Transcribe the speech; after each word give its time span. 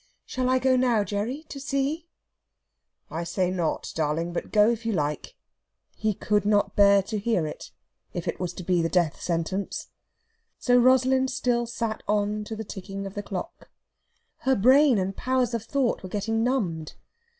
"Shall 0.25 0.49
I 0.49 0.57
go 0.57 0.75
now, 0.75 1.03
Gerry, 1.03 1.43
to 1.49 1.59
see?" 1.59 2.07
"I 3.11 3.23
say 3.23 3.51
not, 3.51 3.91
darling; 3.93 4.33
but 4.33 4.51
go, 4.51 4.67
if 4.71 4.83
you 4.83 4.93
like." 4.93 5.35
He 5.95 6.15
could 6.15 6.43
not 6.43 6.75
bear 6.75 7.03
to 7.03 7.19
hear 7.19 7.45
it, 7.45 7.69
if 8.11 8.27
it 8.27 8.39
was 8.39 8.51
to 8.53 8.63
be 8.63 8.81
the 8.81 8.89
death 8.89 9.21
sentence. 9.21 9.89
So 10.57 10.75
Rosalind 10.79 11.29
still 11.29 11.67
sat 11.67 12.01
on 12.07 12.43
to 12.45 12.55
the 12.55 12.63
ticking 12.63 13.05
of 13.05 13.13
the 13.13 13.21
clock. 13.21 13.69
Her 14.37 14.55
brain 14.55 14.97
and 14.97 15.15
powers 15.15 15.53
of 15.53 15.65
thought 15.65 16.01
were 16.01 16.09
getting 16.09 16.43
numbed. 16.43 16.95